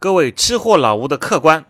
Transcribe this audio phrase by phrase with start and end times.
[0.00, 1.64] 各位吃货老吴的客官，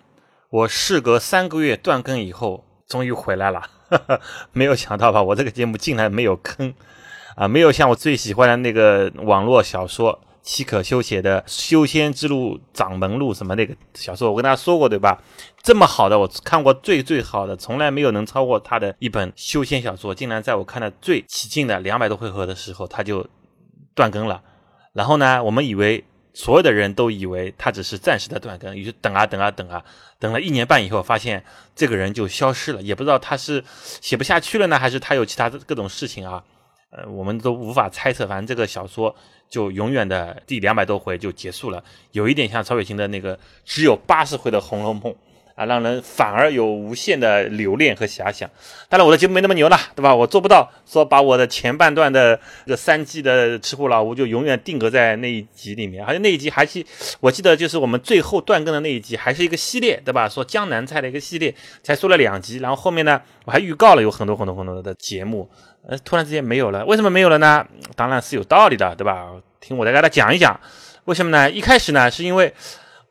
[0.50, 3.62] 我事隔三个月断更以后，终于回来了。
[4.52, 5.22] 没有想到吧？
[5.22, 6.74] 我这个节目竟然没有坑
[7.36, 7.48] 啊！
[7.48, 15.22] 没有像我最喜欢的那个网络小说七可修写的《修仙之路掌门录》什么那个小说，我跟大家说过对吧？
[15.62, 23.26] 这么好的，我看过最最好的，从来没有能超过他的一本修仙小说，竟然在我看的最起劲的两百多回合的时候，他就
[23.94, 24.42] 断更了。
[24.92, 26.04] 然后呢，我们以为。
[26.38, 29.84] 所有的人都以为他只是暂时的断更，于是等啊等啊等啊，
[30.20, 31.42] 等了一年半以后，发现
[31.74, 33.64] 这个人就消失了，也不知道他是
[34.00, 36.44] 写不下去了呢，还是他有其他的各种事情啊，
[36.90, 38.24] 呃，我们都无法猜测。
[38.24, 39.12] 反正这个小说
[39.50, 41.82] 就永远的第两百多回就结束了，
[42.12, 45.12] 有一点像曹雪芹的那个只有八十回的《红楼梦》。
[45.58, 48.48] 啊，让人反而有无限的留恋和遐想。
[48.88, 50.14] 当然，我的节目没那么牛了，对吧？
[50.14, 56.84] 我做不到说把我的前半段的这三季的吃货老吴就永远定格在那一集里面，而且那一集还是
[57.18, 60.28] 我记得就是我们最后断更的那一集，还是一个系列，对吧？
[60.28, 65.50] 说江南菜的一个系列，才说了两集，然后后面呢，我还预告了有很多很多很多的节目，
[65.88, 67.66] 呃，突然之间没有了，为什么没有了呢？
[67.96, 69.26] 当然是有道理的，对吧？
[69.60, 70.58] 听我再给大家讲一讲，
[71.06, 71.50] 为什么呢？
[71.50, 72.54] 一开始呢，是因为。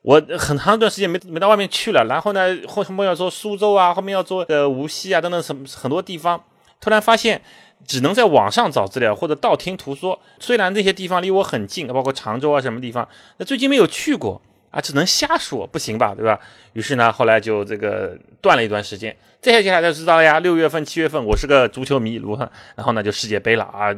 [0.08, 6.41] 我很长一段时间没没到外面去了，然后呢，后面要说苏州啊，后面要做呃无锡啊等等什么很多地方，
[6.80, 7.41] 突然发现
[7.86, 10.17] 只能在网上找资料或者道听途说。
[10.39, 13.05] 虽然这些地方离我很近，包括常州啊什么地方，
[13.36, 14.41] 那最近没有去过。
[14.69, 16.39] 啊，只能瞎说，不行吧，对吧？
[16.73, 19.15] 于是呢，后来就这个断了一段时间。
[19.39, 22.49] 再接下来就知道呀，六月份、七月份，我是个足球迷，如何？
[22.75, 23.93] 然后呢，就世界杯了啊，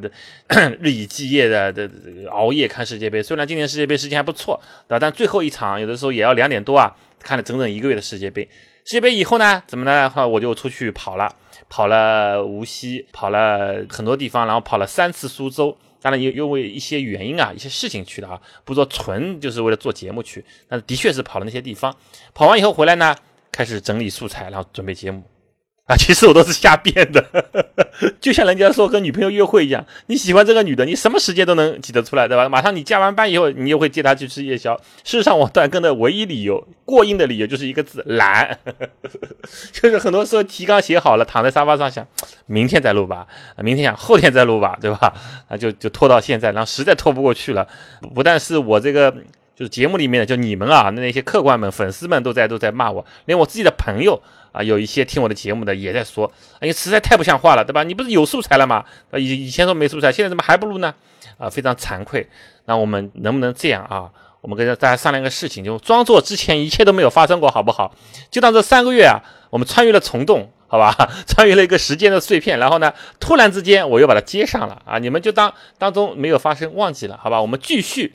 [0.80, 1.90] 日以继夜的的
[2.30, 3.24] 熬夜看世界杯。
[3.24, 5.00] 虽然今年世界杯时间还不错，对吧？
[5.00, 8.44] 但最后一场有的时候也要两点多啊，看了整整一个月的世界杯。
[8.86, 10.10] 世界杯以后呢，怎么呢？
[10.10, 11.34] 哈，我就出去跑了，
[11.68, 15.78] 跑了无锡，跑了很多地方，然后跑了三次苏州。
[16.02, 21.96] 当然，因因为一些原因啊，一些事情去的啊，不说纯就是为了做节目去，但是的确是跑了那些地方。
[22.34, 23.16] 跑完以后回来呢，
[23.52, 25.24] 开始整理素材，然后准备节目。
[25.90, 27.26] 啊，其实我都是瞎编的，
[28.22, 32.48] 就像人家说跟女朋友约会一样，你喜欢这个女的，你什么时间都能挤得出来，对吧？
[32.48, 34.78] 马上你加完班以后，你又会接她去吃夜宵。
[35.04, 38.60] 事实上，我断更的唯一理由，过硬的理由就是一个字：懒。
[39.74, 42.08] 就是很多时候提纲写好了，躺在沙发上想，
[42.46, 43.26] 明天再录吧，
[43.58, 45.12] 明天想后天再录吧，对吧？
[45.48, 47.68] 啊，就就拖到现在，然后实在拖不过去了。
[48.14, 49.12] 不但是我这个，
[49.56, 54.22] 就是节目里面的，就你们啊，那些客官们、粉丝们都在都在骂我，连我自己的朋友。
[54.52, 57.84] 啊，有一些听我的节目的也在说，哎呀，实在太不像话了，对吧？
[57.84, 58.84] 你不是有素材了吗？
[59.14, 60.94] 以以前说没素材，现在怎么还不录呢？
[61.38, 62.28] 啊，非常惭愧。
[62.66, 64.10] 那我们能不能这样啊？
[64.42, 67.94] 我们跟大家商量个事情，就装作之前一切都没有发生过，好不好？
[68.32, 70.96] 就当这三个月啊，我们穿越了虫洞，好吧？
[71.28, 74.98] 穿越了一个时间的碎片，然后呢，突然之间我又把它接上了啊！
[74.98, 77.42] 你们就当当中没有发生，忘记了，好吧？
[77.42, 78.14] 我们继续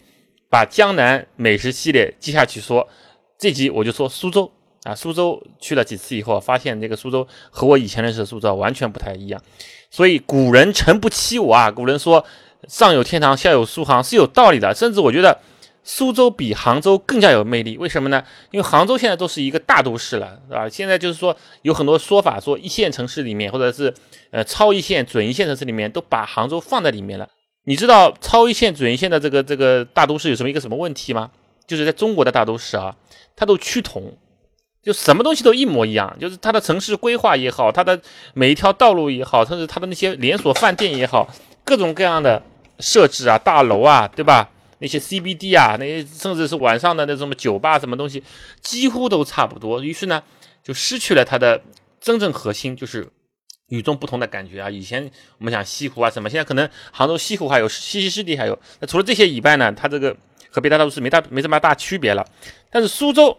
[0.49, 2.89] 把江南美食系列接下去说。
[3.37, 4.51] 这集我就说苏州。
[4.85, 9.43] 啊，苏州去了几次以后，发现这个苏州和我以前认识的苏州完全不太一样。
[9.91, 11.71] 所以古人诚不欺我啊！
[11.71, 12.25] 古人说
[12.69, 14.75] 上有天堂，下有苏杭是有道理的。
[14.75, 15.41] 甚至我觉得
[15.85, 17.79] 苏州比杭州更加有魅力。
[17.79, 18.23] 为什么呢？
[18.51, 20.69] 因为杭州现在都是一个大都市了，是吧？
[20.69, 23.95] 现在就是说有很多说法，说一线城市里面，或者是
[24.33, 27.27] 呃超一线、准一线城市里面，都把杭州放在里面了。
[27.65, 31.31] 你知道超一线、准一线的这个这个大都市有什么一个什么问题吗？
[31.67, 32.95] 就是在中国的大都市啊，
[33.35, 34.13] 它都趋同。
[34.85, 37.99] 就什么东西都一模一样，就是它的城市规划也好，它的
[38.35, 41.27] 每一条道路也好，甚至它的那些连锁饭店也好，
[41.65, 42.43] 各种各样的
[42.81, 44.51] 设置啊，大楼啊，对吧？
[44.81, 48.23] 那些 CBD 啊，那些甚至是晚上的那什么酒吧什么东西，
[48.61, 49.83] 几乎都差不多。
[49.83, 50.23] 于是呢，
[50.63, 51.63] 就失去了它的
[51.99, 53.09] 真正核心，就是
[53.69, 54.69] 与众不同的感觉啊。
[54.69, 58.59] 以前我们讲西湖啊什么，现在可能杭州西湖还有西溪湿地还有。
[58.81, 60.15] 那除了这些以外呢，它这个
[60.51, 62.27] 和别的大都市没大没什么大区别了。
[62.71, 63.39] 但是苏州。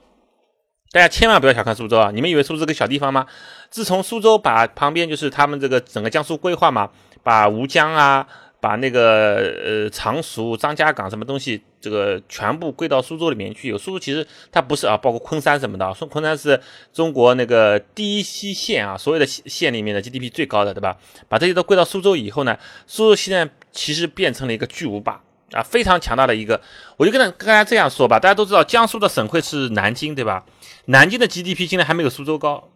[0.95, 2.09] 大家千万不要小看苏州啊！
[2.09, 3.27] 你们以为苏州是个小地方吗？
[3.69, 6.89] 自从苏州把旁边就是他们这个整个江苏规划嘛，
[7.21, 8.25] 把吴江啊，
[8.61, 13.67] 把那个呃常熟、张家港什么东西，这个全部归到苏州里面去。
[13.67, 16.57] 有苏州其实它不是啊，包括昆山什么的，说昆山是
[16.93, 20.95] 中国那个第一西县啊，所有的县里面的 GDP 最高的，对吧？
[21.27, 25.21] 把这些都归到苏州以后呢，苏州现在其实变成了一个巨无霸
[25.55, 26.59] 啊，非常强大的一个。
[26.97, 30.45] 我就跟跟大家这样说吧，大家都知道江苏的省会是南京，对吧？
[30.85, 32.69] 南京的 GDP 竟然还没有苏州高，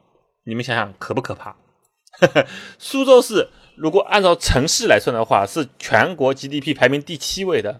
[0.45, 1.55] 你们想想可不可怕？
[2.79, 7.79] 苏州市如果按照城市来算的话，是全国 GDP 排名第七位的，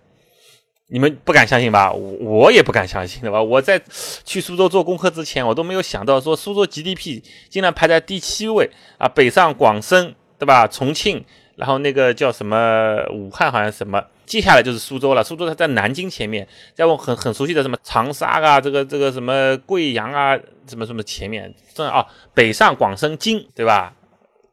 [0.90, 1.92] 你们不敢相信吧？
[1.92, 3.42] 我我也不敢相信，对吧？
[3.42, 3.82] 我在
[4.24, 9.08] 去苏州做功课之前，我都没有想到说苏州 GDP 竟然排在第七位啊！
[9.10, 10.68] 北上广深，对吧？
[10.68, 11.26] 重庆。
[11.60, 15.22] 然后那个叫什么武汉好像什么，接下来就是苏州了。
[15.22, 20.40] 苏州它在南京前面，在我很很熟悉的什么长沙啊，这个这个什么贵阳啊，
[20.70, 23.94] 什么什么前面，这啊北上广深京，对吧？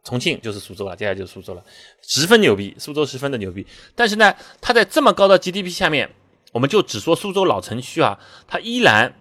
[0.03, 1.63] 重庆就是苏州了，接下来就是苏州了，
[2.03, 3.65] 十分牛逼，苏州十分的牛逼。
[3.95, 6.11] 但是呢，它在这么高的 GDP 下面，
[6.51, 8.19] 我们就只说苏州老城区啊，
[8.49, 9.15] 它依然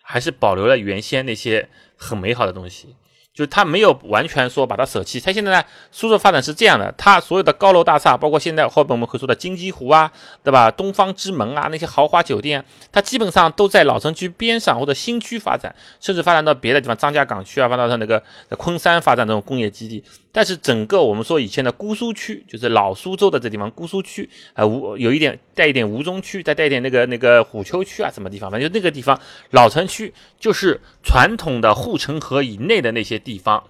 [0.00, 2.94] 还是保留了原先那些很美好的东西。
[3.34, 10.12] 就是他没有完全说把它舍弃，他现在呢，苏州发展是这样的，它所有的高楼大厦，包括现在后边我们会说的金鸡湖啊，
[10.44, 10.70] 对吧？
[10.70, 12.62] 东方之门啊，那些豪华酒店，
[12.92, 18.22] 它基本上都在老城区边上或者新区发展，甚至发展到别的地方，张家港区啊，发展到那个
[18.58, 20.04] 昆山发展这种工业基地。
[20.34, 28.50] 但是整个我们说以前的姑苏区，就是老苏州的这地方，姑苏区啊，吴有一点带一点吴中区，再带一点那个那个虎丘区啊，什么地方？
[28.50, 29.18] 反正就那个地方，
[29.50, 33.64] 老城区就是传统的护城河以内的那些地方，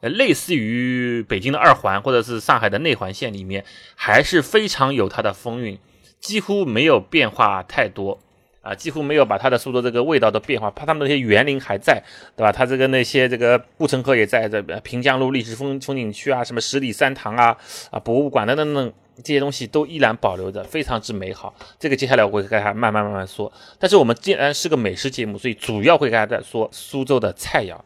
[0.00, 3.64] 呃，类似于北京的二环或者是上海的内环线里面，
[3.94, 5.78] 还是非常有它的风韵，
[6.20, 8.20] 几乎没有变化太多。
[8.60, 12.02] 啊，几乎没有把它的苏州这个味道的变化，怕他们那些园林还在，
[12.36, 12.52] 对吧？
[12.52, 17.56] 它这个那些这个护城河也在，这边平江路历史风风景区啊，什么十里三塘啊，
[17.90, 18.92] 啊博物馆等等等
[19.24, 21.54] 这些东西都依然保留着，非常之美好。
[21.78, 23.50] 这个接下来我会跟大家慢慢慢慢说。
[23.78, 27.78] 但是我们既然是个美食节目，所以主要会跟大家说苏州的菜肴。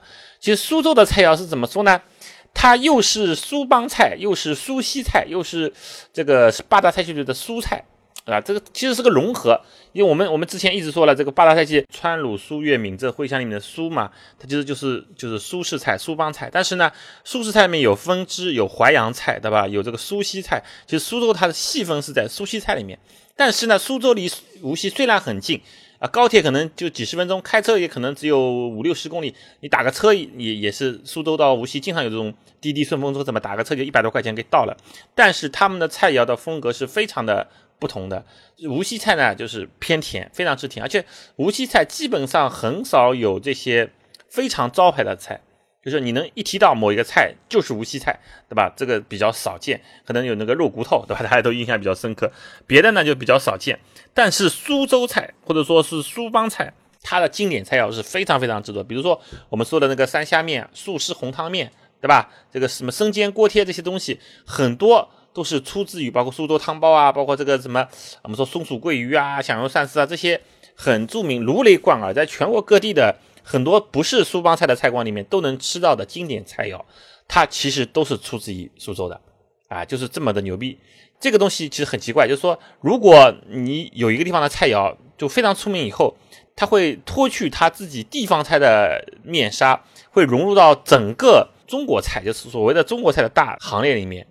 [0.43, 2.03] 其实苏州的菜肴是怎么说呢？
[2.53, 5.73] 它又是苏帮菜，又是苏西菜，又是
[6.13, 7.85] 这个八大菜系里的苏菜。
[8.25, 9.61] 啊，这个其实是个融合，
[9.93, 16.49] 因为我们我们之前一直说了，这个八大菜系川鲁苏粤闽浙徽湘里面的苏嘛，它其实就是就是苏式菜、苏帮菜。
[16.53, 16.91] 但是呢，
[17.25, 19.67] 苏式菜里面有分支，有淮扬菜，对吧？
[19.67, 20.63] 有这个苏西菜。
[20.87, 22.99] 其实苏州它的细分是在苏西菜里面。
[23.35, 24.31] 但是呢，苏州离
[24.61, 25.61] 无锡虽然很近
[26.03, 34.77] 啊，高铁可能就几十分钟，开车也可能只有五六十公里，你打个车也也是苏州到无锡，经常有这种滴滴顺风车，怎么打个车就一百多块钱给到了。
[35.15, 37.49] 但是他们的菜肴的风格是非常的。
[37.79, 38.25] 不同的
[38.69, 41.05] 无锡菜呢，就是偏甜，非常之甜，而且
[41.35, 43.91] 无锡菜基本上很少有这些
[44.29, 45.41] 非常招牌的菜，
[45.85, 48.19] 就是你能一提到某一个菜就是无锡菜，
[48.49, 48.73] 对吧？
[48.77, 51.23] 这个比较少见，可能有那个肉骨头，对吧？
[51.29, 52.31] 大家都印象比较深刻，
[52.67, 53.79] 别的呢就比较少见。
[54.15, 61.71] 但是苏州菜或者说是苏帮菜，它的经典菜肴是非常非常之多，比如说我们说的那个三虾面、素食红汤面，
[62.01, 62.31] 对吧？
[62.53, 65.09] 这个什么生煎锅贴这些东西很多。
[65.35, 67.89] 都是出自于包括苏州汤包啊，包括这个什么
[68.21, 70.39] 我们说松鼠桂鱼啊、响油鳝丝啊这些
[70.75, 76.81] 很著名、如雷贯耳，在全国各地的很多不是苏帮菜的菜馆里面都能吃到的经典菜肴，
[77.29, 79.21] 它其实都是出自于苏州的
[79.69, 80.79] 啊，就是这么的牛逼。
[81.21, 86.17] 这个东西其实很奇怪，就是说如果你有一个地方的菜肴就非常出名以后，
[86.57, 94.27] 它会脱去它自己地方菜的面纱，会融入到整个中国菜，就是所谓的中国菜的大行列里面。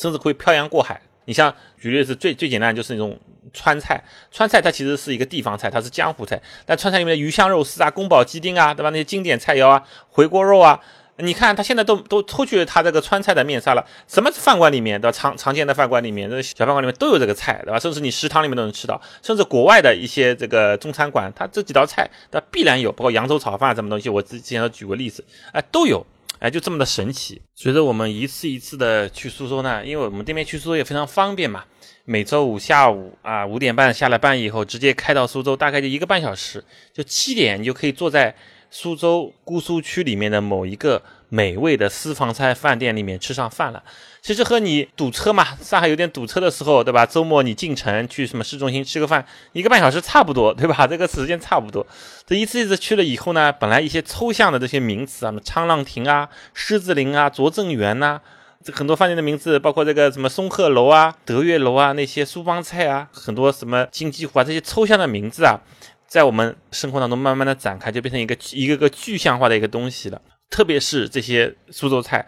[0.00, 1.02] 甚至会漂洋过海。
[1.24, 3.18] 你像举例子最最简单就是那种
[3.52, 6.40] 川菜，川菜它其实是一个地方菜，它是江湖菜。
[6.66, 8.90] 但川菜里面的鱼香肉丝啊、宫保鸡丁啊，对吧？
[8.90, 10.80] 那些经典菜肴啊、回锅肉啊，
[11.18, 13.86] 你看它现在都都脱去了它这个川菜的面纱了。
[14.08, 17.78] 什么饭馆里面的常常见的饭馆里面，这小饭馆里面都有这个菜，对吧？
[17.78, 26.04] 甚至你食堂里面都能吃到，甚至国外的一些这个中餐馆，它这几道菜它必然有，包括扬州炒饭什么东西，我之前都举过例子，哎，都有。
[26.42, 27.40] 哎，就这么的神奇。
[27.54, 31.62] 随着我们一次一次的去苏州呢，因为我们这边去苏州也非常方便嘛。
[32.04, 38.34] 每周五下午啊五点半下了班以后，直接开到苏州，大概就一个半小时，就七点你就可以坐在
[38.70, 41.00] 苏州姑苏区里面的某一个
[41.34, 43.82] 美味的私房菜饭店里面吃上饭了。
[44.20, 47.06] 其实和你堵车嘛，上海有点堵车的时候，对吧？
[47.06, 50.84] 周末你进城去什么市中心吃个饭，一个半小时差不多，对吧？
[50.86, 51.86] 这个时间差不多。
[52.26, 58.20] 这一次一次去了以后呢，本来一些抽象的这些名词啊，什么沧浪亭啊、狮子林啊、拙政园呐，
[58.62, 65.58] 这很多饭店的名字，包括这个什么松鹤楼啊、德悦楼啊，那些苏帮菜啊，很多什么金鸡湖啊，这些抽象的名字啊，
[66.06, 70.20] 在我们生活当中慢慢的展开，就变成一个一个个具象化的一个东西了。
[70.52, 72.24] 特别是这些苏州菜。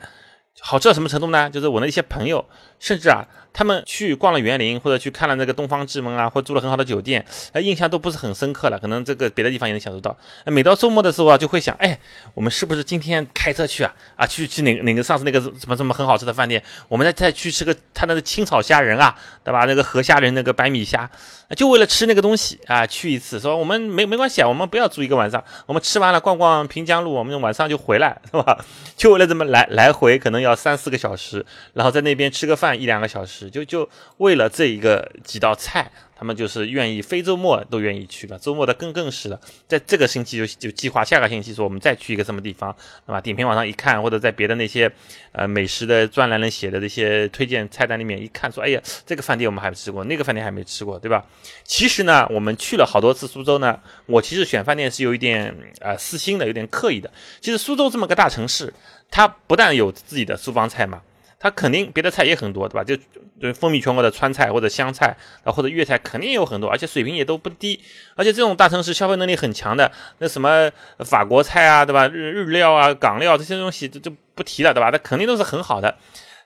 [0.61, 1.51] 好吃到什么程度呢？
[1.51, 2.45] 就是我的一些朋友，
[2.79, 3.27] 甚至啊。
[3.57, 8.77] 他们去逛了园林，或者去看了那个东方之门啊，或住了很好的酒店，哎，印象都不是很深刻了。
[8.77, 10.17] 可能这个别的地方也能享受到。
[10.47, 11.97] 每到周末的时候啊，就会想，哎，
[12.35, 13.95] 我们是不是今天开车去啊？
[14.17, 19.67] 啊，去去哪哪个上次那个什么什么很好吃的饭店，我们再再去吃个他那个清炒虾仁啊，对吧？
[19.67, 21.09] 那个河虾仁那个白米虾，
[21.57, 23.39] 就为了吃那个东西啊，去一次。
[23.39, 28.59] 说我们没没关系啊，我们不要住一个晚上，我们吃完了逛逛平江路，我们晚上就回来，是吧？
[28.97, 33.51] 就为了这么来来回，可能要三四个小时，然后在那边吃个饭饭一两个小时。
[33.51, 39.39] 就就为了这一个几道菜他们就是愿意非周末都愿意去了，周末的更更是了。
[39.67, 43.21] 在这个星期就就计划下个星期说我们再去一个什么地方，对吧？
[43.21, 44.91] 点评网上一看，或者在别的那些
[45.33, 51.25] 呃美食的专栏人写的这些推荐菜单里面一看，说哎呀，这个饭店我们还没吃过，那个饭店还没吃过，对吧？
[51.65, 57.11] 其实呢，我们去了好多次苏州呢，我其实选饭店是有一点啊私心的，有点刻意的。
[57.41, 58.73] 其实苏州这么个大城市，
[59.11, 61.03] 它不但有自己的苏帮菜嘛。
[61.45, 62.83] 它肯定别的菜也很多，对吧？
[62.83, 62.97] 就
[63.39, 67.79] 就风靡全国的川菜或者湘菜啊，或者粤菜肯定有很多，而且水平也都不低。
[68.15, 70.71] 而且这种大城市消费能力很强的，那什么
[71.01, 72.09] 法国菜啊，对吧？
[72.09, 74.91] 日日料啊、港料这些东西就就不提了，对吧？
[74.91, 75.95] 它肯定都是很好的。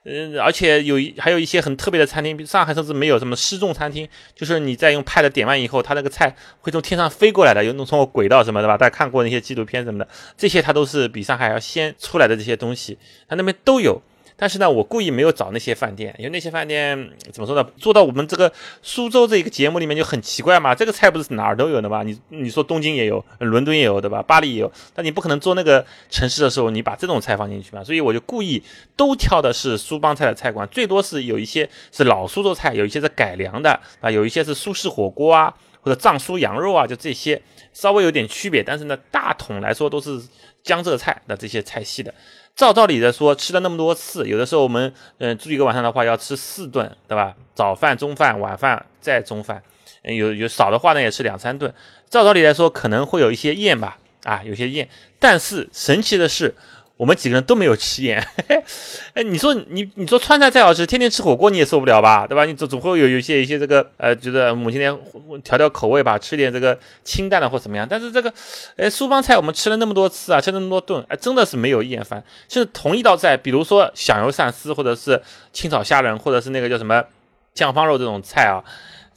[0.03, 8.77] 嗯，而且有一还有一些很特别的餐厅，上海甚至没有什么失重餐厅，就是你在用 pad 点完以后，它那个菜会从天上飞过来的，有那种从轨道什么的吧？
[8.77, 12.97] 大家看过那些纪录片什么的，这些它都是比上海要先出来的这些东西，
[13.29, 14.01] 它那边都有。
[14.39, 16.97] 但是呢，我故意没有找那些饭店，因为那些饭店
[17.33, 17.69] 怎么说呢？
[17.77, 18.49] 做到我们这个
[18.81, 20.73] 苏州这一个节目里面就很奇怪嘛。
[20.73, 22.03] 这个菜不是哪儿都有的吧？
[22.03, 24.23] 你你说东京也有，伦敦也有，对吧？
[24.23, 27.83] 巴黎也有，但你不可能做那个城市的时候，你把这种菜放进去嘛。
[27.83, 28.63] 所以我就故意
[28.95, 37.41] 都挑的是苏帮菜的菜馆，最多是有一些是老苏州菜，有一些是改良的啊，有一些是苏式火锅啊，或者藏苏羊肉啊，就这些
[37.73, 40.17] 稍微有点区别，但是呢，大统来说都是
[40.63, 42.13] 江浙菜的这些菜系的。
[42.59, 47.33] 照道理的说，吃了那么多次，有的时候我们，嗯，住一个晚上的话要吃四顿，对吧？
[47.55, 49.63] 早饭、中饭、晚饭再中饭，
[50.03, 51.73] 有有少的话呢也吃两三顿。
[52.09, 54.89] 照道理来说，可能会有一些厌吧，啊，有些厌。
[55.19, 56.53] 但是神奇的是。
[56.99, 58.21] 我们几个人都没有吃厌，
[59.15, 62.43] 哎，你说你你说川菜再好吃，天天吃火锅你也受不了吧，对吧？
[62.43, 64.93] 你总总会有有些一些这个呃，觉得母亲节
[65.41, 67.87] 调调口味吧，吃点这个清淡的或怎么样。
[67.89, 68.33] 但是这个，
[68.75, 72.21] 哎，苏帮菜我们吃了那么多次啊，吃了那么多顿，哎，真的是没有厌烦。
[72.49, 75.21] 是同一道菜，比如说响油鳝丝，或者是
[75.53, 77.01] 清炒虾仁，或者是那个叫什么
[77.53, 78.61] 酱方肉这种菜啊。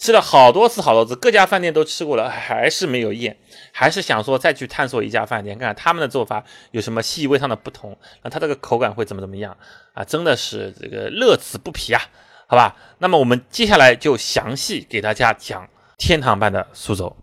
[0.03, 3.39] 吃了好多次好多次，各家饭店都吃过了，还是没有厌，
[3.71, 6.43] 还是想说再去探索一家饭店，看看他们的做法
[6.73, 9.57] 有什么细微上的不同，那它这个口感会怎么怎么样
[9.95, 10.03] 啊？
[10.03, 12.03] 真的是这个乐此不疲啊，
[12.49, 12.75] 好吧？
[12.99, 17.17] 那么我们接下来就详细给大家讲天堂般的苏州。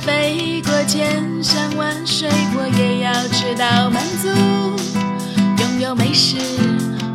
[0.00, 4.28] 飞过千山万水，我也要吃到满足。
[5.62, 6.38] 拥有美食，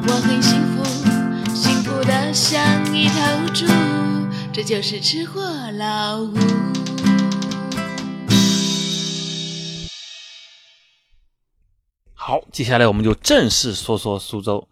[0.08, 0.84] 我很幸福，
[1.54, 3.16] 幸福的像一头
[3.54, 3.66] 猪。
[4.54, 5.42] 这就是吃货
[5.78, 6.34] 老吴。
[12.14, 14.68] 好，接下来我们就正式说说苏州。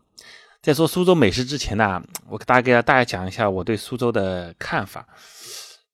[0.61, 5.07] 在说苏州美食之前呢，我大概给大家讲一下我对苏州的看法。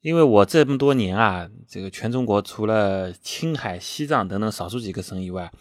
[0.06, 5.52] 因为我这么多年啊，这个全中国除了青海、西藏等等少数几个省以外，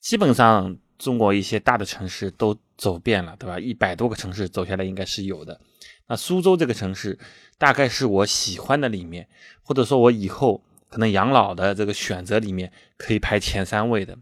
[0.00, 3.60] 基本上中国一些大的城市都走遍了，对吧？
[3.60, 5.60] 一百多个城市走下来应该是有的。
[6.06, 7.18] 那苏州这个城市，
[7.58, 9.28] 大概是我喜欢的里面，
[9.60, 14.16] 或者说我以后可能养老的这个选择里面可以排前三位的。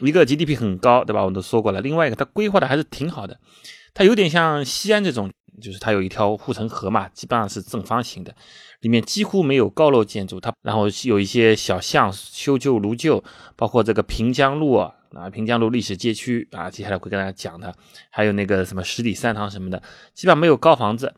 [0.00, 1.20] 一个 GDP 很高，对吧？
[1.20, 1.82] 我们都说过了。
[1.82, 3.38] 另外一个，它规划的还是挺好的。
[3.92, 5.30] 它有点像西安这种，
[5.60, 8.34] 就是它有一条护城河嘛，基本上是正方形的，
[8.84, 10.38] 里面几乎没有高楼建筑。
[10.38, 13.24] 它然后有一些小巷修旧如旧，
[13.56, 14.92] 包括这个平江路啊，
[15.32, 17.74] 平江路历史街区啊，接下来会跟大家讲的。
[18.10, 21.14] 还有那个什么十里三堂什么的，基本上没有高房子。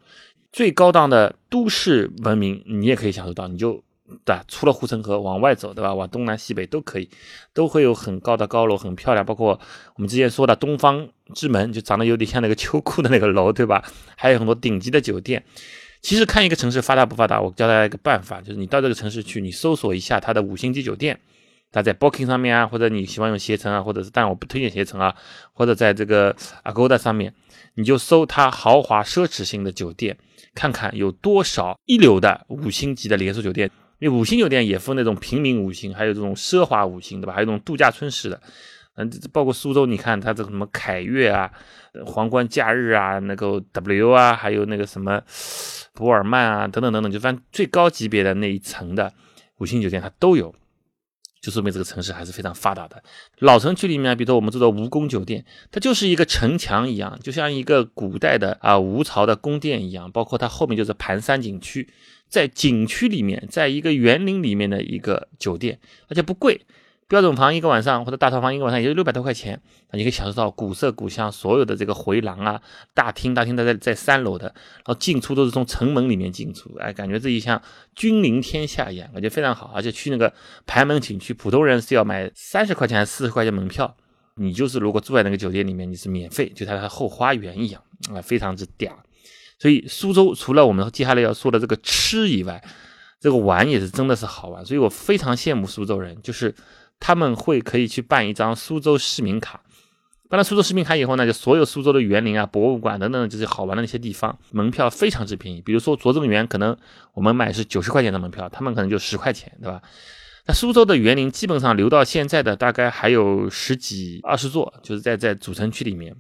[0.53, 3.83] 最高档的都市文明，你也可以享受到，你就。
[4.25, 4.39] 对？
[4.47, 5.93] 出了护城河往外走，对吧？
[5.93, 7.11] 往东南西北都可以，
[7.53, 9.27] 都会有很高的高楼，很漂亮。
[9.27, 9.59] 包括
[9.97, 13.85] 我们之前说的东方之门，就长得有点像那个秋裤的那个楼，对吧？
[14.17, 15.45] 还有很多顶级的酒店。
[16.07, 21.19] 其实看一个城市发达不发达，我教大家一个办法，就是你到这个城市去，你搜索一下它的五星级酒店，
[21.73, 25.17] 它在 Booking 上面啊，或者你喜欢用携程啊，或者是，但我不推荐携程啊，
[25.53, 26.33] 或者在这个
[26.63, 27.35] Agoda 上面，
[27.75, 30.17] 你就搜它豪华奢侈性的酒店，
[30.55, 33.69] 看看有多少一流的五星级的连锁酒店。
[33.99, 37.33] 因为五星酒店也分那种平民五星，还有这种奢华五星，对吧？
[37.33, 38.41] 还有这种度假村式的，
[38.95, 41.51] 嗯，包括苏州，你看它这个什么凯悦啊、
[42.05, 45.21] 皇冠假日啊、那个 W 啊，还有那个什么
[45.97, 49.13] 博尔曼啊等等等等，就反正最高级别的那一层的
[49.57, 50.55] 五星酒店它都有，
[51.41, 53.03] 就说明这个城市还是非常发达的。
[53.39, 61.89] 老城区里面，比如说我们住的吴宫酒店，它就是一个城墙一样，就像一个古代的啊吴朝的宫殿一样，包括它后面就是盘山景区。
[62.29, 66.61] 在景区里面，在一个园林里面的一个酒店，而且不贵，
[67.09, 69.61] 标准房一个晚上或者大套房一个晚上也就六百多块钱，
[69.93, 72.61] 那你可以享受到古色古香，所有的这个回廊啊、
[72.95, 77.63] 大厅，大厅都在在三楼的，然后进出都是从城门里面进出，哎，感觉自己像
[77.95, 79.71] 君临天下一样，感觉非常好。
[79.73, 80.33] 而且去那个
[80.67, 83.97] 盘门景区，普通人是要买三十块钱还是四十块钱门票，
[84.35, 87.81] 你就是如果住在那个酒店里面，你是免费，就它的后花园一样
[88.13, 88.91] 啊，非常之嗲。
[89.61, 92.61] 所以苏州除了我们接下来要说的这个吃以外，
[93.21, 94.67] 这个玩也是真的是好玩。
[94.67, 96.53] 所以我非常羡慕苏州人，就是。
[96.99, 99.61] 他们会可以去办一张苏州市民卡，
[100.29, 105.61] 办了苏州市民卡以后呢，就所有苏州的园林啊、博物馆等等这些好玩的那些地方，门票非常之便宜。
[105.61, 106.77] 比如说拙政园，可能
[107.15, 109.81] 我们买是九十块钱的门票，他们可能就十块钱，对吧？
[110.49, 116.15] 那苏州的园林基本上留到现在的大概还有十几二十座，就是在在主城区里面，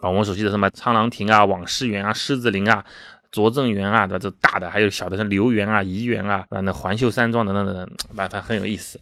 [0.00, 2.84] 啊，我们熟悉的什么沧浪亭啊、网师园啊、狮子林啊、
[3.30, 4.18] 拙政园啊，对吧？
[4.18, 8.98] 这大的还有小的像留园啊、颐园啊，啊，那环秀山庄等等等等，反正很有意思。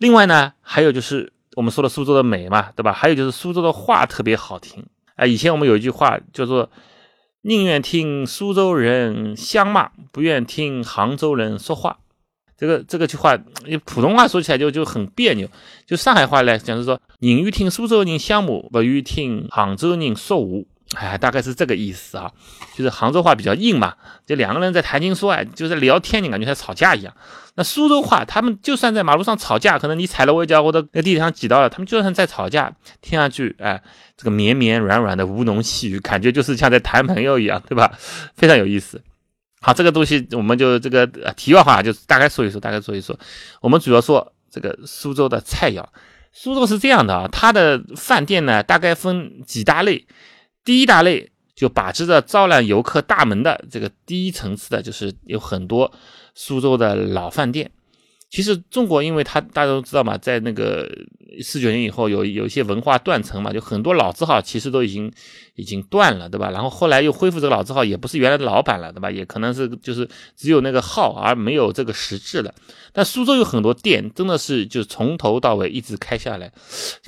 [0.00, 2.90] 另外呢，还有就是我们说的苏州的美嘛，对吧？
[2.90, 4.82] 还有就是苏州的话特别好听
[5.14, 5.26] 啊。
[5.26, 6.70] 以前我们有一句话叫做
[7.42, 11.98] “宁愿听苏州人相骂，不愿听杭州人说话”。
[12.56, 15.46] 这个这个句话，你普通话说起来就就很别扭。
[15.86, 20.64] 就上海话来讲是说“宁愿听苏州人相骂，不愿听杭州人说话”。
[20.96, 22.32] 哎，大概是这个意思啊，
[22.74, 23.94] 就是杭州话比较硬嘛，
[24.26, 27.14] 就两个人在谈情说爱，就是聊天，你感觉像吵架一样。
[27.54, 33.80] 那苏州话，他们就算在马路上吵架，可能你踩了我一脚，或者在地上挤到了，他们就算在吵架，听上去，哎，
[34.16, 37.92] 这个绵绵软软的吴侬细语，感觉就是像在谈朋友一样，对吧？
[38.34, 39.00] 非常有意思。
[39.60, 41.06] 好，这个东西我们就这个
[41.36, 43.16] 题外话，就大概说一说，大概说一说。
[43.60, 45.84] 我们主要说这个苏州的菜肴。
[46.32, 50.06] 苏州是这样的啊，它的饭店呢，大概分几大类。
[50.64, 55.90] 第一大类就把持着招揽游客大门的这个第一层次的，就是有很多
[56.34, 57.70] 苏州的老饭店。
[58.28, 60.88] 其实中国，因为它大家都知道嘛，在那个
[61.42, 65.12] 四九年以后，有有一些文化断层嘛，就很多老字号其实都已经
[65.54, 66.50] 已经断了，对吧？
[66.50, 69.10] 然后后来又恢复这个老字号，也不是原来的老板了，对吧？
[69.10, 72.52] 也可能是就是只有那个号，而没有这个实质了。
[72.92, 76.50] 但苏州有很多店，真的是就从头到尾一直开下来，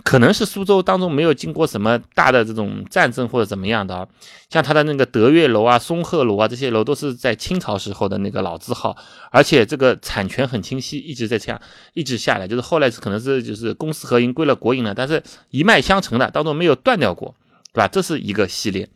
[0.05, 4.07] 可能是苏州当中没有经过什么大的这种战争或者怎么样的啊。
[4.49, 8.97] 像它的那个德月楼啊、松鹤楼啊这些楼，都是在清朝时候的那个老字号，
[9.31, 10.99] 而且这个产权很清晰。
[10.99, 11.61] 一直在这样，
[11.95, 17.35] 一直下来，就是后来是可能是就是公司和营归了国营了，但是一脉相承的，当中没有断掉过，
[17.73, 17.89] 对吧？
[17.89, 18.89] 这是一个系列。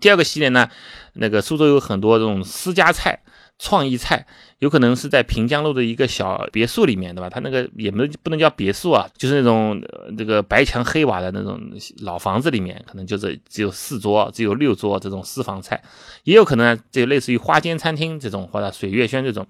[0.00, 0.68] 第二个系列呢，
[1.14, 3.22] 那个苏州有很多这种私家菜。
[3.62, 4.26] 创意菜
[4.60, 7.28] 有可能是在平江路的一个小别墅里面，对吧？
[7.28, 9.78] 它那个也没不能叫别墅啊，就是那种
[10.16, 11.60] 这个白墙黑瓦的那种
[11.98, 15.82] 老房子里面，可能就是只有四桌、只有六桌这种私房菜，
[16.24, 19.46] 也有可能就类似于花间餐厅这种或者水月轩这种。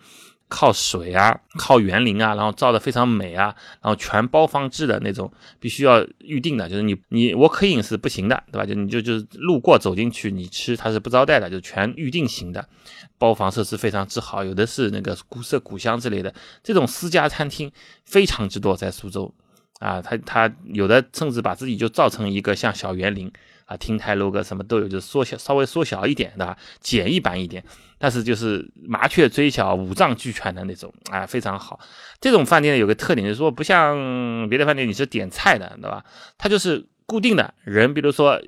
[0.51, 8.67] 靠水啊，靠园林啊，然后造的非常美啊，然后全包房制的那种，必须要预定的，就是你你我可以是不行的，对吧？
[8.67, 12.69] 就你就就是路过走进去你吃，它是不招待的，就全预定型的，
[13.17, 16.35] 包房设施非常之好，有的是那个古色古香之类的，
[16.65, 17.71] 这种私家餐厅
[18.05, 19.33] 非常之多，在苏州
[19.79, 23.33] 啊，他他有的甚至把自己就造成一个像小园林。
[23.71, 26.59] 啊，亭台楼阁什么都有，就是缩小稍微缩小一点，对吧？
[26.81, 27.63] 简易版一点，
[27.99, 31.79] 但是就是麻雀虽小，五脏俱全的那种，啊，非常好。
[32.21, 36.05] 这种饭店有个特点，就是说不像别的饭店你是点菜的，对吧？
[36.37, 38.41] 它就是固定的人，比如说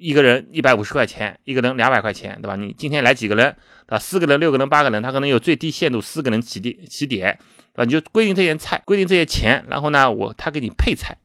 [0.00, 2.56] 一个人一百五十块钱，一个人两百块钱，对吧？
[2.56, 3.98] 你今天来几个人，啊？
[3.98, 7.38] 四个人、六个人、八个人，他可能有最低限度四个人起点起点，
[7.74, 7.84] 对吧？
[7.84, 11.18] 你就规定这些菜，规定这些钱，然后呢，我他给你配菜。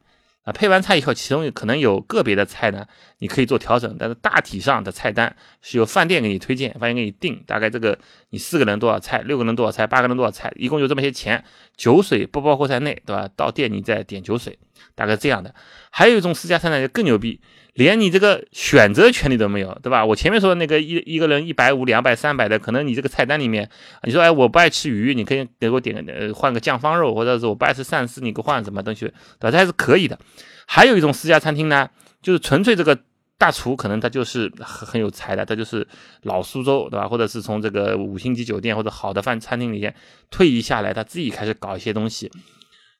[0.45, 2.85] 啊，配完菜以后，其中可能有个别的菜呢，
[3.25, 7.97] 你可以做调整，但是大体上的菜单是由饭店给你推荐，饭店给你定，大概这个
[8.29, 11.43] 你四个人多少菜，六个人多少菜，八个人多少菜，一共就这么些钱，
[11.75, 13.27] 酒水不包括在内，对吧？
[13.35, 14.59] 到店你再点酒水，
[14.93, 15.55] 大概这样的。
[15.89, 17.41] 还有一种私家菜呢，就更牛逼。
[17.73, 20.05] 连你这个选择权利都没有，对吧？
[20.05, 23.69] 我前面说的那个一一个人一百五、两百、三百的，可能你这个菜单里面，
[24.03, 29.01] 你说哎我不爱吃鱼，你可以给我点呃换个酱方肉，或者是我不爱吃鳝丝，你给我换什么东西，
[29.39, 29.51] 对吧？
[29.51, 30.17] 这还是可以的。
[30.65, 31.89] 还有一种私家餐厅呢，
[32.21, 32.97] 就是纯粹这个
[33.37, 35.87] 大厨可能他就是很很有才的，他就是
[36.23, 37.07] 老苏州，对吧？
[37.07, 39.93] 或者是从这个五星级酒店或者好的饭餐厅里面
[40.29, 42.31] 退役下来，他自己开始搞一些东西。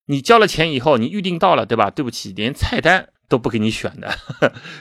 [0.08, 1.89] 你交了钱以后，你预定到了，对吧？
[1.89, 3.10] 对不起，连菜单。
[3.28, 4.08] 都不给你选的，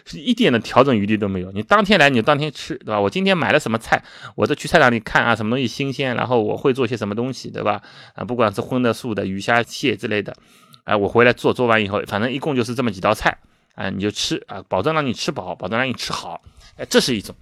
[0.04, 1.50] 是 一点的调整余地都没有。
[1.52, 3.00] 你当天来，你就当天吃，对吧？
[3.00, 4.04] 我今天买了什么菜，
[4.36, 7.80] 我再去菜场里看啊，什么东西新鲜，然后我会做些什么东西，对吧？
[8.14, 10.36] 啊，不管是荤的、素的、鱼虾蟹之类的，
[10.84, 13.38] 啊，我回来做，做完以后，反正一共就是这么几道菜，
[13.74, 16.40] 啊，你就吃啊，保证让你吃饱，保证让你吃好，
[16.76, 17.34] 哎，这是一种。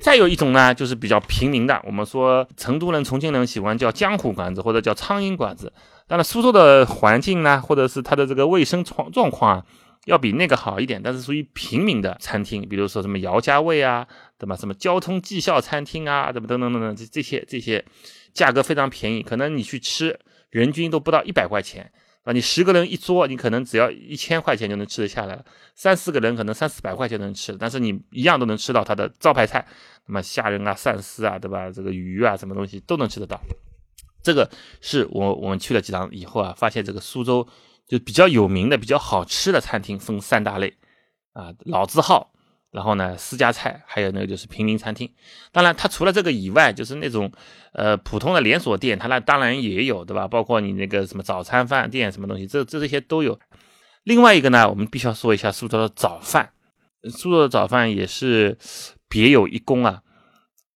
[0.00, 5.72] 再有一种呢，就是比较平民的，我们说成都人、重庆人喜欢叫江湖馆子或者叫苍蝇馆子。
[6.06, 9.66] 当然，苏州的环境呢，或者是它的这个卫生状状况啊，
[10.06, 14.06] 要比那个好一点，但是属于平民的餐厅，比如说什么姚家味啊，
[14.38, 14.56] 对吧？
[14.56, 16.48] 什么交通技校餐厅啊，怎么？
[16.48, 17.84] 等等等等，这这些这些
[18.32, 20.18] 价格非常便宜，可能你去吃，
[20.50, 21.90] 人均都不到一百块钱。
[22.24, 25.42] 啊，你十个人一桌，你可能只要一千块钱就能吃得下来了；
[25.74, 29.66] 三四个人可能三四百块钱能吃，但是你一样都能吃到它的招牌菜，
[30.06, 31.70] 那么虾仁啊、鳝丝啊，对吧？
[31.70, 33.40] 这个鱼啊，什么东西都能吃得到。
[34.22, 37.46] 这个是我我们去了几趟以后啊，发现这个苏州
[37.86, 40.74] 就比较有名的、比较好吃的餐厅分三大类
[41.34, 42.33] 啊，老字号。
[42.74, 45.08] 然后呢，私家菜，还有那个就是平民餐厅。
[45.52, 47.30] 当然，它除了这个以外，就是那种
[47.72, 50.26] 呃普通的连锁店，它那当然也有，对吧？
[50.26, 53.38] 包括你那个什么早餐饭店什么东西，这这这些都有。
[54.02, 56.50] 另外一个呢，我们必须要说一下苏州的早饭。
[57.04, 58.58] 苏州的早饭也是
[59.08, 60.02] 别有一功啊。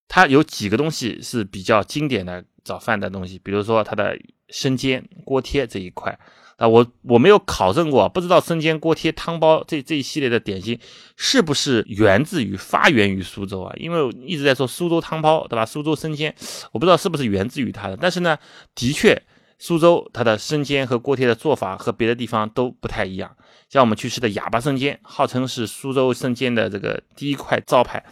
[0.07, 4.17] 它有几个东西是比较经典的早饭的东西，比如说它的
[4.51, 6.17] 生煎锅贴这一块。
[6.59, 10.77] 啊，我我没有考证过，不知道生煎锅贴汤包这这一系列的点心
[11.17, 13.73] 是不是源自于发源于苏州啊？
[13.79, 15.65] 因为一直在说苏州汤包，对吧？
[15.65, 16.35] 苏州生煎，
[16.73, 17.97] 我不知道是不是源自于它的。
[17.97, 18.37] 但是呢，
[18.75, 19.23] 的确，
[19.61, 23.37] 苏州它的生煎和锅贴的做法和别的地方都不太一样。
[23.71, 28.05] 像我们去吃的哑巴生煎，号称是苏州生煎的这个第一块招牌，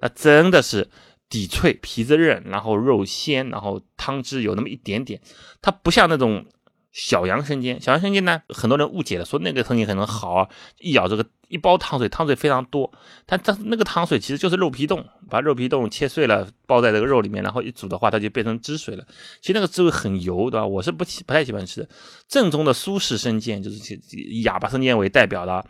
[0.00, 0.88] 那真的是
[1.28, 5.20] 底脆皮子韧，然后肉鲜，然后汤汁有那么一点点，
[5.60, 6.46] 它不像那种。
[6.92, 12.92] 小杨生煎，小杨生煎呢，很多人误解了，说那个生煎可能好啊，一咬这个一包汤水，汤水非常多，
[13.24, 19.06] 但它那个汤水其实就是肉皮冻，把肉皮冻切碎了包在这个肉里面，然后一煮的话，它就变成汁水了。
[19.40, 20.66] 其实那个滋味很油，对吧？
[20.66, 21.88] 我是不喜不太喜欢吃的。
[22.28, 25.64] 正宗的苏式生煎就是以哑巴生煎为代表的，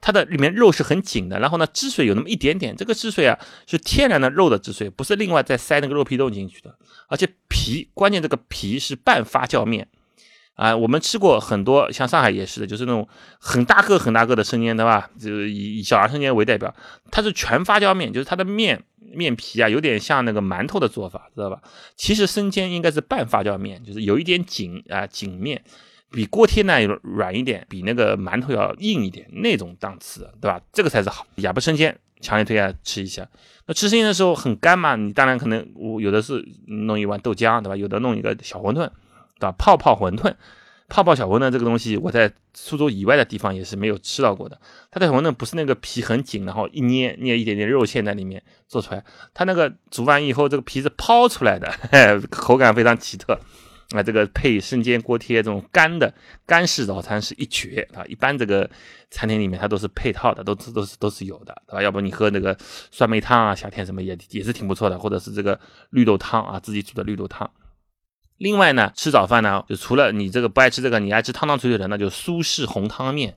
[0.00, 3.36] 它的里面肉是很紧的，然后呢，汁水有那么一点点，这个汁水啊
[3.66, 6.72] 是天然的肉的汁水，不是另外再塞那个肉皮冻进去的，
[7.08, 9.88] 而且皮关键这个皮是半发酵面。
[10.58, 15.08] 啊，我们吃过很多，像上海也是的，就是那种很大个很大个的生煎，对吧？
[15.16, 16.74] 就是以以小杨生煎为代表，
[17.12, 21.62] 它是全发酵面，就是它的面面皮啊，有点像那个馒头的做法，知道吧？
[21.94, 25.62] 其实生煎应该是半发酵面，就是有一点紧啊紧面，
[26.10, 30.60] 比锅贴呢软一点，比那个馒头要硬一点那种档次，对吧？
[30.72, 31.24] 这个才是好。
[31.36, 33.24] 哑巴生煎，强烈推荐吃一下。
[33.66, 34.96] 那吃生煎的时候很干嘛？
[34.96, 37.76] 你当然可能我有的是弄一碗豆浆，对吧？
[37.76, 38.90] 有的弄一个小馄饨。
[39.38, 39.52] 对吧？
[39.58, 40.34] 泡泡馄饨，
[40.88, 44.60] 泡泡小馄饨这个东西，我在苏州以外的地方也是没有吃到过的。
[44.90, 53.38] 它的馄饨不是那个皮很紧，然后一捏捏一点点肉馅在里面做出来，它那个煮完以后，这个皮是抛出来的，嘿 口感非常奇特。
[53.96, 56.12] 啊，这个配生煎锅贴这种干的
[56.44, 58.04] 干式早餐是一绝啊！
[58.04, 58.68] 一般这个
[59.10, 61.82] 餐厅里面它都是配套的，都都是都是有的，对吧？
[61.82, 62.54] 要不你喝那个
[62.90, 67.50] 酸梅汤啊，夏天什么也也是挺不错的，或者是这个绿豆汤啊，自己煮的绿豆汤。
[68.38, 73.36] 另外呢，吃早饭呢，就除了你这个不爱吃这个，你爱吃汤汤水水的，那就苏式红汤面。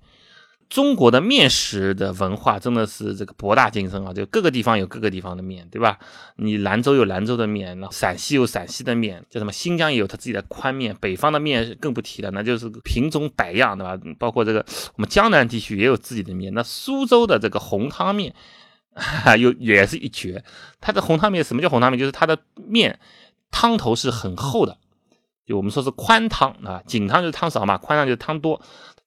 [0.70, 6.00] 中国的面食的文化真的是这个博大精深啊，就各个地方有各个地方的面，对吧？
[6.38, 9.52] 你兰州有兰州的面，然后陕西有陕西的面，叫什么？
[9.52, 14.00] 新疆也有它自己的宽面，北方的面更不提了，那就是品种百样，对吧？
[14.18, 18.34] 包括这个我们江南地区也有自己的面，那苏州的这个红汤面，
[19.38, 20.42] 又也是一绝。
[20.80, 22.00] 它的红汤面什么叫红汤面？
[22.00, 22.98] 就是它的面
[23.50, 24.78] 汤头是很厚的。
[25.46, 28.62] 就我们说是宽汤啊，紧汤就是汤少嘛，宽汤就是汤多，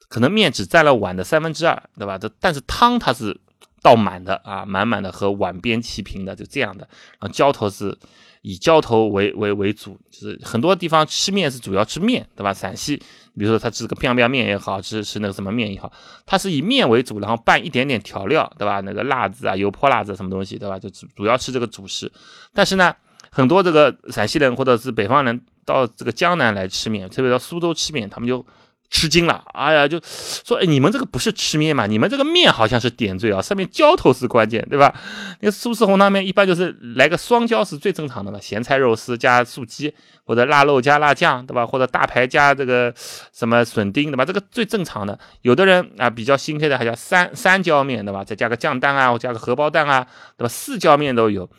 [0.09, 2.18] 可能面只占了碗的三分之二，对吧？
[2.18, 3.40] 这但是汤它是
[3.83, 6.87] 倒满的啊，满满的和碗边齐平的，就这样的。
[7.20, 7.97] 然后浇头是
[8.42, 12.53] 以浇头为为为主，就是很多地方吃面是主要吃面，对吧？
[12.53, 12.97] 陕西
[13.38, 15.92] 比如说它吃个 biang biang 面也好吃，吃那个什么面也好，
[16.27, 18.81] 它是以面为主，然后拌一点点调料，对吧？
[18.81, 20.79] 那个辣子啊、油泼辣子什么东西，对吧？
[20.79, 22.11] 就主主要吃这个主食。
[22.53, 22.94] 但是呢，
[23.31, 25.40] 很多这个陕西人或者是北方人。
[25.64, 28.44] 到这个江南来吃面，特别到苏州吃面，他们就
[28.90, 29.42] 吃惊了。
[29.55, 31.87] 哎呀，就说：“哎，你们这个不是吃面嘛？
[31.87, 34.94] 你们这个面好像是点缀啊，上面浇头是关键，对吧？
[35.40, 39.92] 那个苏式红汤面一般就是来个双浇是最正常的嘛，咸菜肉丝加素鸡，
[40.24, 41.66] 或者腊肉加辣酱，对吧？
[41.66, 42.94] 或者大排加这个
[43.33, 44.24] 什么笋丁，对吧？
[44.24, 45.18] 这个最正常的。
[45.42, 48.22] 有的人啊比较新推的还叫三三浇面，对吧？
[48.22, 50.48] 再加个酱蛋啊，或加个荷包蛋啊，对吧？
[50.48, 51.50] 四浇面都有。”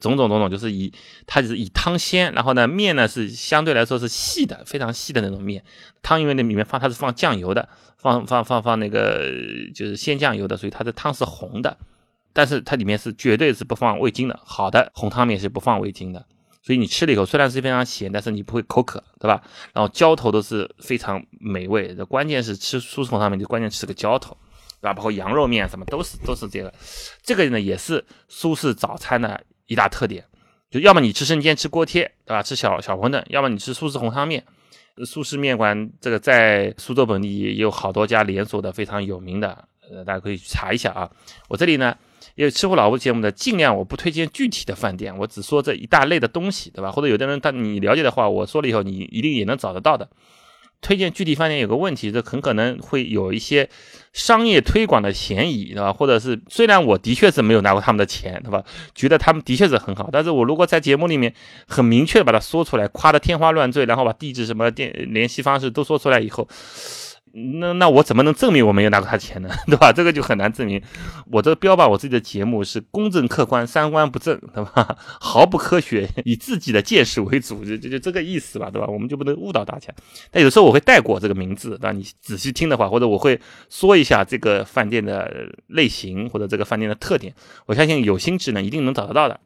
[0.00, 0.92] 种种种种，就是以
[1.26, 5.62] 它就是以汤鲜，然后呢面呢是相对来说是细的，非常细的那种面。
[6.02, 9.30] 汤因为那里面放它是放酱油的，放放放放那个
[9.74, 11.76] 就是鲜酱油的，所以它的汤是红的。
[12.32, 16.24] 但是它里面是绝对是不放味精的，好的红汤面是不放味精的。
[16.62, 19.42] 所以你吃了以后虽然是非常咸，但是你不会口渴，对吧？
[19.72, 21.94] 然后浇头都是非常美味。
[21.94, 24.36] 的，关键是吃苏式红汤面就关键吃个浇头，
[24.80, 24.94] 对吧？
[24.94, 26.72] 包括羊肉面什么都是都是这个。
[27.22, 29.42] 这个呢也是苏式早餐的。
[29.70, 30.24] 一大特点，
[30.68, 32.42] 就要么你吃生煎吃锅贴，对吧？
[32.42, 34.44] 吃小小馄饨，要么你吃苏式红汤面。
[35.06, 41.08] 苏式面馆这个在苏州本地也有好多家连锁的，非常有名的，呃，大家可以去查一下啊。
[41.48, 41.96] 我这里呢，
[42.34, 46.90] 因为吃货老吴节目呢，尽量我不推荐具体的饭店，我只说这一大类的东西，对吧？
[46.90, 50.06] 或者有的人他你了解的话，我说了以后你一定也能找得到的。
[50.80, 53.68] 推荐具体饭店有个问题，这很可能会有一些
[54.12, 55.92] 商业推广的嫌疑，对吧？
[55.92, 58.64] 或者是虽然我的确是没有拿过他们的钱，对吧？
[58.94, 61.34] 觉得他们的确是很好，但是我如果在节目里面
[61.66, 66.48] 很明确把它说出来，夸的天花乱坠，然后把地址什么电联系方式都说出来以后。
[67.32, 69.48] 那那我怎么能证明我没有拿过他钱呢？
[69.66, 69.92] 对吧？
[69.92, 70.82] 这个就很难证明。
[71.30, 74.96] 我这标榜我自己的节目是公正客观，三观不正，对吧？
[75.20, 78.88] 毫不科学，以自己的见识为主，就就就这个意思吧，对吧？
[78.88, 79.92] 我们就不能误导大家。
[80.30, 87.32] 但有时候我会带过这个名字，那你仔细听的话，或者我会说一下这个饭店的类型或者这个饭店的特点。
[87.66, 89.38] 我相信有心智呢，一定能找得到的。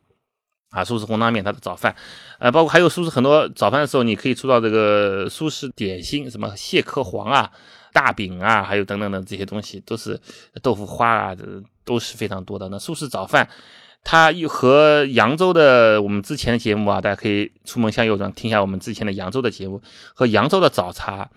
[0.75, 1.95] 啊，苏式红汤面，它的早饭，
[2.39, 7.51] 呃，包括还有苏式很多早饭的时候，你可以出到这个苏式点心，什么蟹壳黄啊。
[7.95, 10.19] 大饼啊，还有等等的这些东西，都是
[10.61, 11.45] 豆腐花啊，这
[11.85, 12.69] 都是非常多的。
[12.69, 13.49] 那苏式早饭，
[14.03, 19.81] 它又和扬州的我们之前的节目啊，大家可以出门向右转听一下我们之前的扬州的节目，
[20.13, 21.31] 和扬州的早茶，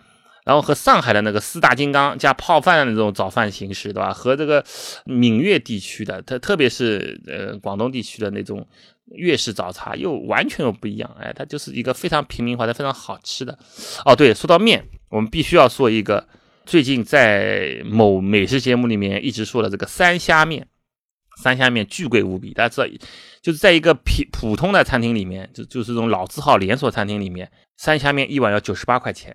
[0.46, 4.12] 然后和上海的那个四大金刚加泡饭的那种早饭形式，对吧？
[4.12, 4.66] 和这个
[5.06, 8.66] 闽粤地区的，特特别是呃广东地区的那种
[9.16, 11.10] 粤式早茶，又完全又不一样。
[11.20, 13.58] 哎，它就是一个非常平民化的、非常好吃的。
[14.06, 16.28] 哦，对，说到面，我们必须要说一个。
[16.66, 20.68] 最近在某美食节目里面一直说的这个三虾面，
[21.42, 22.54] 三虾面巨贵无比。
[22.54, 22.98] 大家知道，
[23.42, 29.34] 就是在一个普普通的餐厅里面，就就是这种老字号连锁餐厅里面，三虾面一碗要九十八块钱，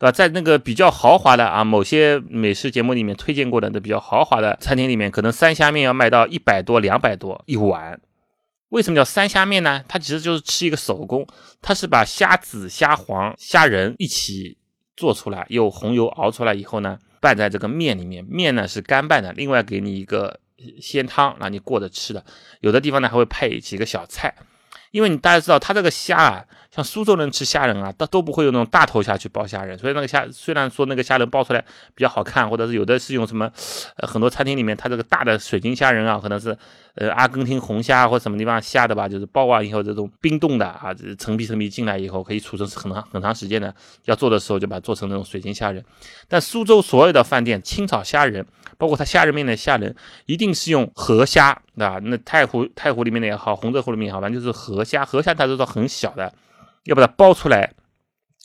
[0.00, 0.10] 对吧？
[0.10, 8.00] 在那个比较豪华的啊，某些美食节目里面推荐过的那比较豪华的餐厅里面，可能三虾面要卖到一百多、两百多一碗。
[8.70, 9.84] 为什么叫三虾面呢？
[9.88, 11.26] 它其实就是吃一个手工，
[11.60, 14.58] 它是把虾子、虾黄、虾仁一起。
[14.98, 20.40] 做出来，用红油熬出来以后呢，拌在这个面里面，面呢是干拌的，另外给你一个
[20.80, 22.24] 鲜汤，让你过着吃的。
[22.60, 24.34] 有的地方呢还会配几个小菜，
[24.92, 26.46] 因为你大家知道，它这个虾啊。
[26.70, 33.50] 像苏州人吃虾仁啊，都都不会用那种大头虾去包虾仁，所以那个虾虽然说那个虾仁包出来比较好看，或者是有的是用什么，
[33.96, 36.56] 很多餐厅里面它这个大的水晶虾仁啊，可能是
[36.96, 45.84] 呃阿根廷红虾或者什么地方下的吧，就是包完以后这种冰冻的啊，成皮成皮进来以后可以储存很长很长时间的，要做的时候就把它做成那种水晶虾仁。
[46.28, 48.44] 但苏州所有的饭店清炒虾仁，
[48.76, 49.94] 包括它虾仁面的虾仁，
[50.26, 51.98] 一定是用河虾，对吧？
[52.02, 56.32] 那太湖太湖里面的也好，洪泽湖里面也好，反正就是河虾，河虾它都是很小的。
[56.84, 57.72] 要把它包出来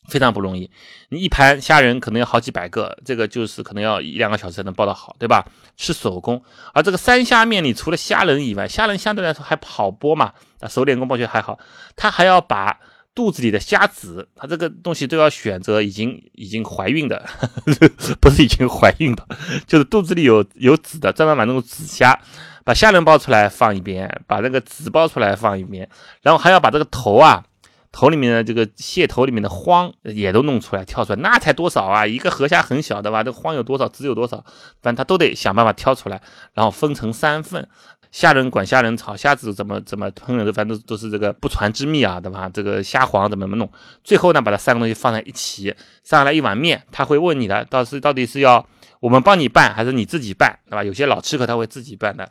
[0.07, 0.69] 非常不容易，
[1.09, 5.45] 你一盘虾仁可能要好几百个，这个就是可能要一两个小时才能包得好，对吧？
[5.77, 6.41] 是手工，
[6.73, 11.57] 而这个三虾面，你除了虾仁以外，虾仁相对来说还好剥嘛，啊，手点工剥就还好，
[11.95, 12.79] 他还要把
[13.13, 17.23] 肚子里的虾子，他这个东西都要选择已经已经怀孕的，
[18.19, 19.25] 不是已经怀孕的，
[19.67, 22.19] 就是肚子里有有籽的，专门买那种籽虾，
[22.65, 25.87] 把虾仁剥出来放一边，把那个籽剥出来放一边，
[26.21, 27.43] 然后还要把这个头啊。
[27.91, 32.08] 头里面的这个蟹头里面的荒也都弄出来挑出来，那才多少啊？
[32.08, 33.23] 一个河虾很小的吧？
[33.23, 34.38] 这荒有多少，籽有多少？
[34.82, 36.21] 反正他都得想办法挑出来，
[36.54, 37.67] 然后分成三份。
[38.12, 42.49] 虾仁管虾仁炒，虾子怎么怎么烹饪的，反正都是这个不传之秘啊，对吧？
[42.54, 43.69] 这个虾黄怎么怎么弄？
[44.04, 45.73] 最后呢，把它三个东西放在一起，
[46.04, 48.65] 上来一碗面，他会问你的，到是到底是要
[48.99, 50.84] 我们帮你拌，还是你自己拌，对吧？
[50.84, 52.30] 有些老吃客他会自己拌的，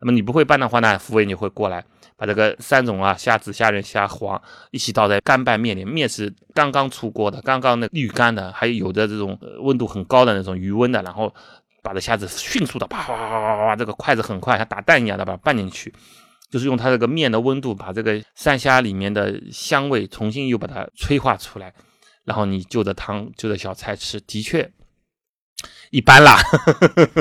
[0.00, 1.84] 那么你不会拌的话呢，服务员就会过来。
[2.20, 4.38] 把这个三种啊虾子、虾仁、虾黄
[4.72, 11.34] 一起倒在干拌面里，面是刚刚出锅的，刚刚那滤干的，还有的这种温度很高的那种余温的，然后
[11.82, 15.90] 把这虾子迅速的啪啪啪啪啪，这个筷子很快，像打蛋一样的把它拌进去，
[16.50, 21.72] 就是用它这个面的温度把这个三虾里面的香味重新又把它催化出来，
[22.24, 24.70] 然后你就着汤就着小菜吃，的确
[25.90, 26.38] 一般啦。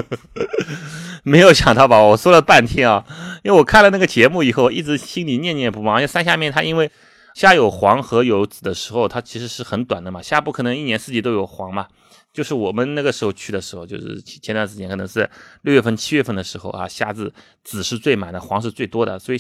[1.24, 2.02] 没有想到吧？
[2.02, 3.04] 我说了半天啊，
[3.44, 5.98] 因为我看了那个节目以后，一直心里念念不忘。
[5.98, 6.90] 因为三虾面它因为
[7.36, 10.22] 虾有黄和有籽的时候，它其实是很短的嘛。
[10.22, 11.88] 虾不可能一年四季都有黄嘛。
[12.32, 15.30] 就是我们那个时候去的时候，就是前段时间可能是
[15.64, 19.20] 六月份、七月份的时候啊，虾子籽是最满的，黄是最多的。
[19.20, 19.38] 所以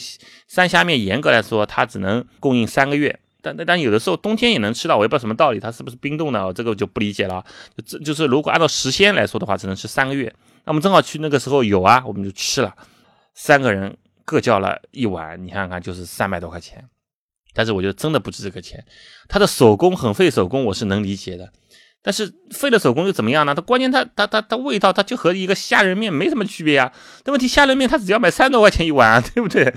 [0.48, 3.20] 三虾面严格来说，它只能供应三个月。
[3.42, 6.54] 但但但有的时候冬天也能吃到，我也不知道什么道理，它是不是冰冻的？
[6.54, 7.44] 这个就不理解了。
[7.86, 10.34] 就就是如果按照时间来说的话，只能吃三个月。
[10.66, 12.76] 那我们正好去那个时候有啊，我们就吃了，
[13.34, 16.84] 三个人各叫了一碗，你看看就是三百多块钱。
[17.54, 18.86] 但是我觉得真的不值这个钱，
[19.28, 21.52] 他的手工很费手工，我是能理解的。
[22.02, 23.54] 但是废了手工又怎么样呢？
[23.54, 26.92] 它关键它它它它味道它就和一个虾仁面没什么区别呀。
[27.24, 29.74] 但问题虾仁面它只要买三多块钱一碗啊， 对不对？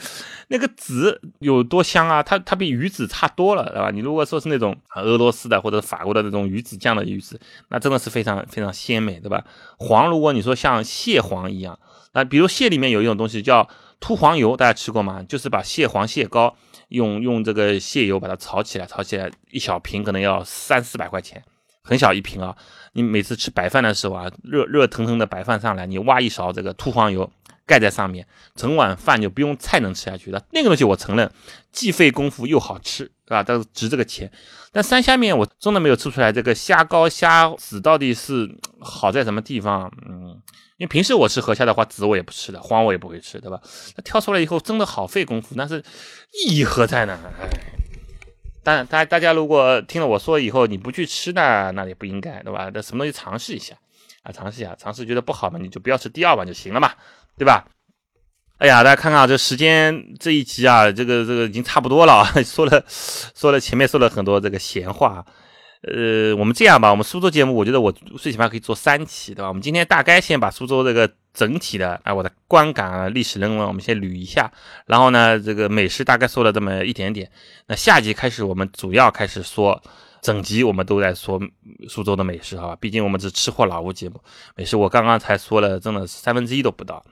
[0.48, 2.22] 那个籽有多香啊？
[2.22, 3.90] 它它比鱼籽差多了，对吧？
[3.90, 9.44] 你如果说是那种俄罗斯的或者法国的那种鱼子酱的鱼籽，那真的是非常非常鲜美，对吧？
[9.78, 11.78] 黄，如果你说像蟹黄一样，
[12.12, 15.24] 啊，比如蟹里面有一种东西叫秃黄油，大家吃过吗？
[15.28, 16.54] 就是把蟹黄、蟹膏
[16.88, 21.42] 用用这个蟹油把它炒起来，炒起来一小瓶可能要三四百块钱。
[21.82, 22.56] 很小一瓶啊，
[22.92, 27.30] 你每次吃白饭的时候啊，热热腾腾的白饭上来，你挖一勺这个秃黄油
[27.66, 30.44] 盖在上面，整碗饭就不用菜能吃下去的。
[30.52, 31.30] 那个东西我承认
[31.72, 33.42] 既费功夫又好吃，是吧？
[33.42, 34.30] 但是值这个钱。
[34.72, 38.48] 但三虾面我真的没有吃出来这个虾膏虾籽到底是
[38.80, 39.92] 好在什么地方？
[40.08, 40.40] 嗯，
[40.76, 43.60] 因为平时我吃河虾的话，籽我也不吃的，黄我也不会吃，对吧？
[43.96, 45.82] 它挑出来以后真的好费功夫，但是
[46.46, 47.18] 意义何在呢？
[47.40, 47.81] 哎。
[48.62, 52.70] 但，大大家如果听了我说以后你不去吃呢，那也不应该，对吧？
[52.72, 53.74] 那什么东西尝试一下
[54.22, 56.92] 啊，尝试一下，尝试觉得不好嘛，你就不要吃第二碗就行了嘛，
[57.36, 57.64] 对吧？
[58.58, 65.24] 哎呀，大家看看啊这时间这一集啊，这个这个已经差不多了啊， 说了说了前面说了很多这个闲话。
[65.82, 69.48] 呃，我们这样吧，我们苏州节目，我觉得我最起码可以做三期，对吧？
[69.48, 74.50] 我们今天大概先把苏州这个整体的啊，我的观感啊，历史人文，我们先捋一下。
[74.86, 77.28] 然后呢，这个美食大概说了这么一点点。
[77.66, 79.82] 那下集开始，我们主要开始说，
[80.20, 81.40] 整集我们都在说
[81.88, 84.20] 苏州的美食好吧，毕竟我们是吃货老吴节目，
[84.54, 87.04] 美食我刚刚才说了，真的三分之一都不到。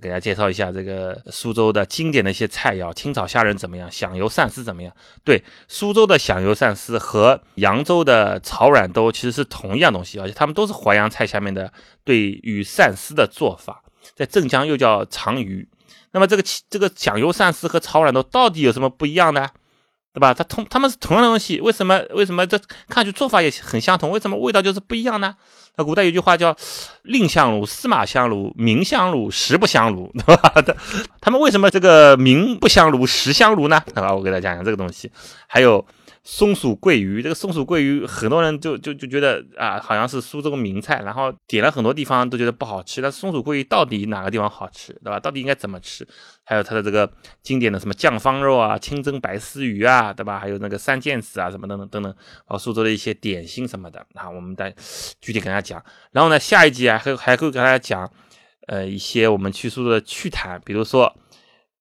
[0.00, 3.90] 给大家介绍一下这个苏州的经典的一些菜肴，清炒虾仁怎么样？
[3.90, 4.94] 响油鳝丝怎么样？
[5.22, 11.72] 对，苏州的响油鳝丝和扬州的炒软兜其实是同一样东西，而且他们都是淮扬菜下面的
[12.04, 13.82] 对鱼鳝丝的做法，
[14.14, 15.68] 在镇江又叫长鱼。
[16.12, 19.48] 那么这个这个响油鳝丝和炒软兜到底有什么不一样呢？
[20.12, 20.34] 对吧？
[20.34, 25.34] 它同他们是同样的东西，为什么为什么这看上去做法也很相同，为什么味道就是不一样呢？
[25.76, 26.54] 那古代有句话叫
[27.04, 30.52] “蔺香炉、司马香炉、明香炉、实不香炉”， 对吧？
[30.54, 30.74] 他
[31.20, 33.82] 他们为什么这个名不香炉、实香炉呢？
[33.86, 34.14] 对吧？
[34.14, 35.10] 我给大家讲讲这个东西，
[35.46, 35.84] 还有。
[36.24, 43.02] 松鼠桂鱼，这个松鼠桂鱼，很多人就就就觉得啊，好像是苏州名菜，然后点了很多地方都觉得不好吃。
[43.02, 45.18] 但松鼠桂鱼到底哪个地方好吃，对吧？
[45.18, 46.06] 到底应该怎么吃？
[46.44, 47.10] 还有它的这个
[47.42, 50.38] 经典的什么酱方肉啊、清蒸白丝鱼啊，对吧？
[50.38, 52.14] 还有那个三件子啊，什么等等等等，
[52.46, 54.74] 啊苏州的一些点心什么的啊，我们再
[55.20, 55.84] 具体跟大家讲。
[56.10, 58.10] 然后呢，下一集啊，还还会跟大家讲，
[58.66, 61.16] 呃，一些我们去苏州的趣谈，比如说。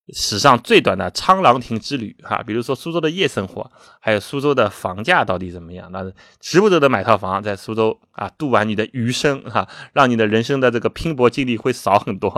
[0.09, 5.89] 史上最短的沧浪亭之旅，哈，比如说苏州的夜生活，还有苏州的房价到底怎么样？
[5.91, 6.03] 那
[6.39, 8.27] 值不值得买套房在苏州啊？
[8.37, 12.29] 度完你的余生，哈，让你的人生的这个拼搏经历会少很多，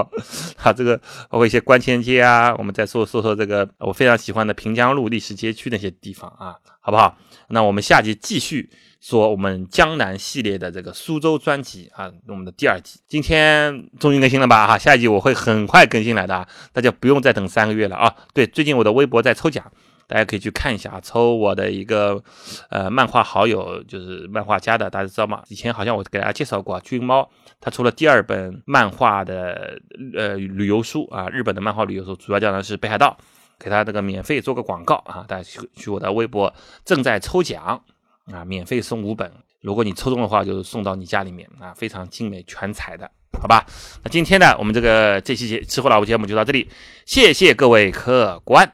[0.55, 0.97] 哈，这个
[1.29, 7.17] 包括一些观前街啊，我们再说说说这个我非常喜欢的平江路历史街区那些地方啊，好不好？
[7.47, 8.69] 那我们下集继续。
[9.03, 14.65] 说我们江南系列的这个苏州专辑啊，我们的第二集，今天终于更新了吧？
[14.65, 18.15] 哈，下一集我会很快更新来的啊，大家不用再等三个月了啊！
[18.33, 19.69] 对，最近我的微博在抽奖，
[20.07, 22.23] 大家可以去看一下啊，抽我的一个
[22.69, 25.43] 呃漫画好友，就是漫画家的，大家知道吗？
[25.49, 29.81] 以前好像我给大家介绍过，君猫他出了第二本漫画的
[30.15, 33.17] 呃旅游书啊，日本的漫画旅游书，主要讲的是北海道，
[33.59, 36.53] 给他这个免费做个广告啊，大家去去我的微博
[36.85, 37.83] 正在抽奖。
[38.31, 39.31] 啊，免费送五本，
[39.61, 43.09] 如果你抽中的话，就送到你家里面啊，非常精美全彩的，
[43.41, 43.65] 好吧？
[44.03, 46.69] 那今天呢，我们这个这期节吃货老吴节目就到这里，
[47.05, 48.73] 谢谢各位客官。